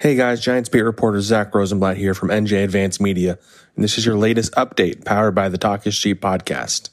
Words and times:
Hey 0.00 0.14
guys, 0.14 0.40
Giants 0.40 0.68
beat 0.68 0.82
reporter 0.82 1.20
Zach 1.20 1.52
Rosenblatt 1.52 1.96
here 1.96 2.14
from 2.14 2.28
NJ 2.28 2.62
Advanced 2.62 3.00
Media, 3.00 3.36
and 3.74 3.82
this 3.82 3.98
is 3.98 4.06
your 4.06 4.14
latest 4.14 4.52
update 4.52 5.04
powered 5.04 5.34
by 5.34 5.48
the 5.48 5.58
Talk 5.58 5.88
is 5.88 5.98
Cheap 5.98 6.20
podcast. 6.20 6.90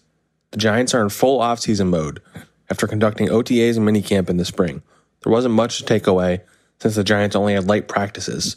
The 0.50 0.58
Giants 0.58 0.92
are 0.96 1.04
in 1.04 1.10
full 1.10 1.40
offseason 1.40 1.90
mode 1.90 2.20
after 2.68 2.88
conducting 2.88 3.28
OTAs 3.28 3.78
and 3.78 3.88
minicamp 3.88 4.28
in 4.28 4.38
the 4.38 4.44
spring. 4.44 4.82
There 5.24 5.32
wasn't 5.32 5.54
much 5.54 5.78
to 5.78 5.86
take 5.86 6.08
away 6.08 6.42
since 6.80 6.96
the 6.96 7.04
Giants 7.04 7.36
only 7.36 7.54
had 7.54 7.68
light 7.68 7.88
practices, 7.88 8.56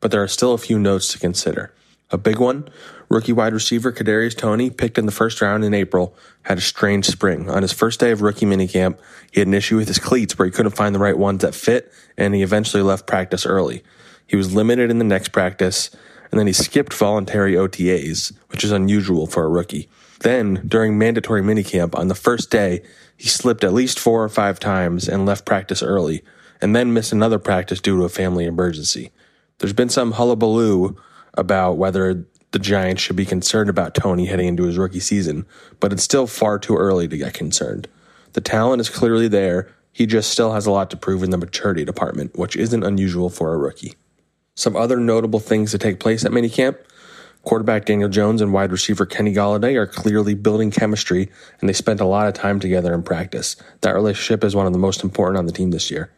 but 0.00 0.10
there 0.10 0.22
are 0.22 0.28
still 0.28 0.54
a 0.54 0.58
few 0.58 0.78
notes 0.78 1.08
to 1.08 1.18
consider. 1.18 1.70
A 2.12 2.18
big 2.18 2.38
one, 2.38 2.68
rookie 3.08 3.32
wide 3.32 3.52
receiver 3.52 3.92
Kadarius 3.92 4.36
Toney, 4.36 4.68
picked 4.68 4.98
in 4.98 5.06
the 5.06 5.12
first 5.12 5.40
round 5.40 5.64
in 5.64 5.72
April, 5.72 6.14
had 6.42 6.58
a 6.58 6.60
strange 6.62 7.06
spring. 7.06 7.48
On 7.48 7.62
his 7.62 7.72
first 7.72 8.00
day 8.00 8.10
of 8.10 8.20
rookie 8.20 8.46
minicamp, 8.46 8.98
he 9.30 9.40
had 9.40 9.46
an 9.46 9.54
issue 9.54 9.76
with 9.76 9.86
his 9.86 10.00
cleats 10.00 10.36
where 10.36 10.46
he 10.46 10.52
couldn't 10.52 10.76
find 10.76 10.92
the 10.94 10.98
right 10.98 11.16
ones 11.16 11.42
that 11.42 11.54
fit, 11.54 11.92
and 12.16 12.34
he 12.34 12.42
eventually 12.42 12.82
left 12.82 13.06
practice 13.06 13.46
early. 13.46 13.84
He 14.26 14.36
was 14.36 14.54
limited 14.54 14.90
in 14.90 14.98
the 14.98 15.04
next 15.04 15.28
practice, 15.28 15.90
and 16.30 16.38
then 16.38 16.48
he 16.48 16.52
skipped 16.52 16.94
voluntary 16.94 17.54
OTAs, 17.54 18.32
which 18.48 18.64
is 18.64 18.72
unusual 18.72 19.26
for 19.26 19.44
a 19.44 19.48
rookie. 19.48 19.88
Then, 20.20 20.62
during 20.66 20.98
mandatory 20.98 21.42
minicamp, 21.42 21.96
on 21.96 22.08
the 22.08 22.14
first 22.14 22.50
day, 22.50 22.82
he 23.16 23.28
slipped 23.28 23.64
at 23.64 23.72
least 23.72 23.98
four 23.98 24.22
or 24.22 24.28
five 24.28 24.58
times 24.58 25.08
and 25.08 25.26
left 25.26 25.44
practice 25.44 25.82
early, 25.82 26.22
and 26.60 26.74
then 26.74 26.92
missed 26.92 27.12
another 27.12 27.38
practice 27.38 27.80
due 27.80 27.96
to 27.98 28.04
a 28.04 28.08
family 28.08 28.44
emergency. 28.44 29.12
There's 29.58 29.72
been 29.72 29.88
some 29.88 30.12
hullabaloo 30.12 30.96
about 31.34 31.78
whether 31.78 32.26
the 32.52 32.58
Giants 32.58 33.02
should 33.02 33.16
be 33.16 33.24
concerned 33.24 33.70
about 33.70 33.94
Toney 33.94 34.26
heading 34.26 34.48
into 34.48 34.64
his 34.64 34.78
rookie 34.78 35.00
season, 35.00 35.46
but 35.78 35.92
it's 35.92 36.02
still 36.02 36.26
far 36.26 36.58
too 36.58 36.76
early 36.76 37.06
to 37.08 37.16
get 37.16 37.34
concerned. 37.34 37.88
The 38.32 38.40
talent 38.40 38.80
is 38.80 38.88
clearly 38.88 39.28
there. 39.28 39.72
He 39.92 40.06
just 40.06 40.30
still 40.30 40.52
has 40.52 40.66
a 40.66 40.70
lot 40.70 40.90
to 40.90 40.96
prove 40.96 41.22
in 41.22 41.30
the 41.30 41.38
maturity 41.38 41.84
department, 41.84 42.36
which 42.36 42.56
isn't 42.56 42.84
unusual 42.84 43.28
for 43.28 43.54
a 43.54 43.58
rookie. 43.58 43.94
Some 44.54 44.76
other 44.76 44.98
notable 44.98 45.40
things 45.40 45.70
to 45.70 45.78
take 45.78 46.00
place 46.00 46.24
at 46.24 46.32
minicamp. 46.32 46.78
Quarterback 47.42 47.86
Daniel 47.86 48.08
Jones 48.08 48.42
and 48.42 48.52
wide 48.52 48.70
receiver 48.70 49.06
Kenny 49.06 49.32
Golladay 49.32 49.76
are 49.76 49.86
clearly 49.86 50.34
building 50.34 50.70
chemistry, 50.70 51.30
and 51.60 51.68
they 51.68 51.72
spent 51.72 52.00
a 52.00 52.04
lot 52.04 52.28
of 52.28 52.34
time 52.34 52.60
together 52.60 52.92
in 52.92 53.02
practice. 53.02 53.56
That 53.80 53.94
relationship 53.94 54.44
is 54.44 54.54
one 54.54 54.66
of 54.66 54.72
the 54.72 54.78
most 54.78 55.02
important 55.02 55.38
on 55.38 55.46
the 55.46 55.52
team 55.52 55.70
this 55.70 55.90
year. 55.90 56.10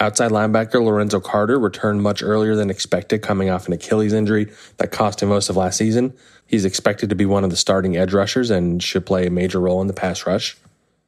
Outside 0.00 0.30
linebacker 0.30 0.82
Lorenzo 0.82 1.20
Carter 1.20 1.58
returned 1.58 2.02
much 2.02 2.22
earlier 2.22 2.56
than 2.56 2.70
expected, 2.70 3.20
coming 3.20 3.50
off 3.50 3.66
an 3.66 3.74
Achilles 3.74 4.14
injury 4.14 4.50
that 4.78 4.92
cost 4.92 5.22
him 5.22 5.28
most 5.28 5.50
of 5.50 5.58
last 5.58 5.76
season. 5.76 6.14
He's 6.46 6.64
expected 6.64 7.10
to 7.10 7.14
be 7.14 7.26
one 7.26 7.44
of 7.44 7.50
the 7.50 7.56
starting 7.56 7.98
edge 7.98 8.14
rushers 8.14 8.50
and 8.50 8.82
should 8.82 9.04
play 9.04 9.26
a 9.26 9.30
major 9.30 9.60
role 9.60 9.82
in 9.82 9.88
the 9.88 9.92
pass 9.92 10.26
rush. 10.26 10.56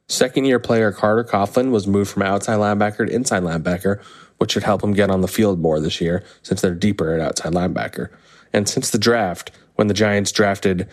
Second 0.07 0.45
year 0.45 0.59
player 0.59 0.91
Carter 0.91 1.23
Coughlin 1.23 1.71
was 1.71 1.87
moved 1.87 2.11
from 2.11 2.21
outside 2.21 2.59
linebacker 2.59 3.07
to 3.07 3.13
inside 3.13 3.41
linebacker, 3.41 3.99
which 4.37 4.51
should 4.51 4.63
help 4.63 4.83
him 4.83 4.93
get 4.93 5.09
on 5.09 5.21
the 5.21 5.27
field 5.27 5.59
more 5.59 5.79
this 5.79 5.99
year 5.99 6.23
since 6.43 6.61
they're 6.61 6.75
deeper 6.75 7.15
at 7.15 7.19
outside 7.19 7.53
linebacker. 7.53 8.09
And 8.53 8.69
since 8.69 8.91
the 8.91 8.99
draft, 8.99 9.49
when 9.73 9.87
the 9.87 9.95
Giants 9.95 10.31
drafted 10.31 10.87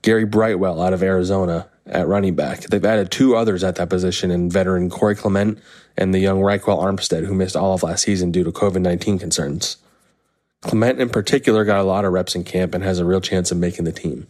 Gary 0.00 0.24
Brightwell 0.24 0.80
out 0.80 0.94
of 0.94 1.02
Arizona 1.02 1.68
at 1.86 2.06
running 2.06 2.34
back, 2.34 2.60
they've 2.60 2.84
added 2.84 3.10
two 3.10 3.36
others 3.36 3.64
at 3.64 3.76
that 3.76 3.90
position 3.90 4.30
in 4.30 4.50
veteran 4.50 4.88
Corey 4.88 5.16
Clement 5.16 5.58
and 5.96 6.14
the 6.14 6.20
young 6.20 6.40
Ryquell 6.40 6.82
Armstead, 6.82 7.26
who 7.26 7.34
missed 7.34 7.56
all 7.56 7.74
of 7.74 7.82
last 7.82 8.02
season 8.04 8.30
due 8.30 8.44
to 8.44 8.52
COVID 8.52 8.80
19 8.80 9.18
concerns. 9.18 9.76
Clement, 10.60 11.00
in 11.00 11.08
particular, 11.08 11.64
got 11.64 11.80
a 11.80 11.84
lot 11.84 12.04
of 12.04 12.12
reps 12.12 12.34
in 12.34 12.44
camp 12.44 12.74
and 12.74 12.84
has 12.84 12.98
a 12.98 13.04
real 13.04 13.20
chance 13.20 13.50
of 13.50 13.58
making 13.58 13.84
the 13.84 13.92
team. 13.92 14.28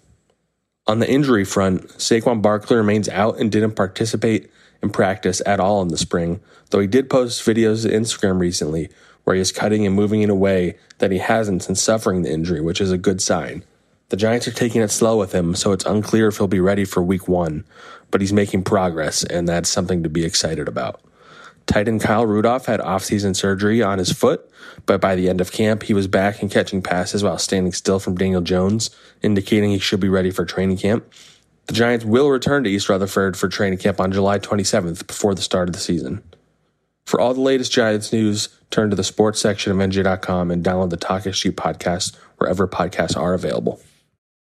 On 0.87 0.99
the 0.99 1.09
injury 1.09 1.45
front, 1.45 1.89
Saquon 1.99 2.43
Barkley 2.43 2.77
remains 2.77 3.09
out 3.09 3.39
and 3.39 3.53
didn't 3.53 3.77
participate 3.77 4.51
in 4.83 4.91
practice 4.91 5.41
at 5.47 5.61
all 5.61 5.83
in 5.83 5.89
the 5.89 5.99
spring, 5.99 6.41
though 6.71 6.81
he 6.81 6.87
did 6.87 7.11
post 7.11 7.47
videos 7.47 7.83
to 7.83 7.91
Instagram 7.91 8.41
recently 8.41 8.89
where 9.25 9.37
he 9.37 9.43
is 9.43 9.53
cutting 9.53 9.87
and 9.87 9.95
moving 9.95 10.23
in 10.23 10.31
a 10.31 10.35
way 10.35 10.77
that 10.99 11.13
he 11.13 11.19
hasn't 11.19 11.63
since 11.63 11.83
suffering 11.83 12.23
the 12.23 12.33
injury, 12.33 12.61
which 12.61 12.81
is 12.81 12.91
a 12.91 12.99
good 12.99 13.21
sign. 13.21 13.63
The 14.13 14.19
Giants 14.19 14.47
are 14.47 14.53
taking 14.53 14.83
it 14.83 14.91
slow 14.91 15.17
with 15.17 15.33
him, 15.33 15.55
so 15.55 15.73
it's 15.73 15.87
unclear 15.87 16.29
if 16.29 16.37
he'll 16.37 16.47
be 16.47 16.61
ready 16.61 16.85
for 16.85 17.03
week 17.03 17.29
one, 17.29 17.65
but 18.11 18.21
he's 18.21 18.31
making 18.31 18.63
progress, 18.63 19.25
and 19.25 19.49
that's 19.49 19.71
something 19.71 20.03
to 20.03 20.11
be 20.11 20.23
excited 20.23 20.69
about. 20.69 21.01
Tight 21.65 21.89
end 21.89 22.03
Kyle 22.03 22.27
Rudolph 22.27 22.67
had 22.67 22.81
offseason 22.81 23.35
surgery 23.35 23.83
on 23.83 23.97
his 23.97 24.13
foot, 24.13 24.51
but 24.85 25.01
by 25.01 25.15
the 25.15 25.31
end 25.31 25.41
of 25.41 25.51
camp, 25.51 25.85
he 25.85 25.95
was 25.95 26.09
back 26.09 26.43
and 26.43 26.51
catching 26.51 26.83
passes 26.83 27.25
while 27.25 27.39
standing 27.39 27.73
still 27.73 27.99
from 27.99 28.15
Daniel 28.15 28.43
Jones, 28.43 28.91
indicating 29.23 29.71
he 29.71 29.79
should 29.79 30.01
be 30.01 30.11
ready 30.11 30.31
for 30.31 30.45
training 30.45 30.77
camp. 30.77 31.11
The 31.69 31.73
Giants 31.73 32.05
will 32.05 32.29
return 32.29 32.65
to 32.65 32.71
East 32.71 32.91
Rutherford 32.91 33.35
for 33.35 33.49
training 33.49 33.79
camp 33.79 33.99
on 33.99 34.13
July 34.13 34.39
27th 34.39 35.07
before 35.07 35.35
the 35.35 35.41
start 35.41 35.71
of 35.71 35.73
the 35.73 35.81
season. 35.81 36.23
For 37.07 37.19
all 37.19 37.33
the 37.33 37.41
latest 37.41 37.73
Giants 37.73 38.13
news, 38.13 38.51
turn 38.71 38.91
to 38.91 38.97
the 38.97 39.05
sports 39.05 39.41
section 39.41 39.73
of 39.73 39.79
NJ.com 39.79 40.51
and 40.51 40.63
download 40.63 40.91
the 40.91 40.99
Talk 40.99 41.23
Cheap 41.33 41.57
podcast 41.57 42.15
wherever 42.37 42.69
podcasts 42.69 43.17
are 43.17 43.33
available. 43.33 43.81